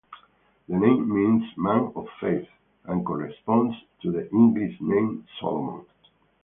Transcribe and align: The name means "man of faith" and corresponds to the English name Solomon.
The 0.67 0.75
name 0.77 1.13
means 1.13 1.43
"man 1.57 1.91
of 1.95 2.07
faith" 2.19 2.47
and 2.85 3.05
corresponds 3.05 3.75
to 4.01 4.11
the 4.11 4.27
English 4.31 4.77
name 4.81 5.27
Solomon. 5.39 5.85